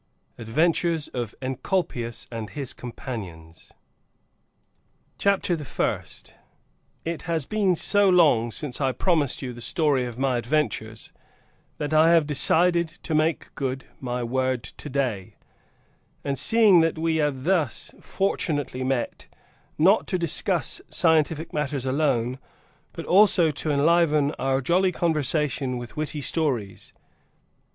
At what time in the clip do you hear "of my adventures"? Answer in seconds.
10.07-11.11